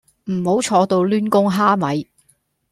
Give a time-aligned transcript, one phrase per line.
[0.31, 2.09] 唔好坐到攣弓蝦米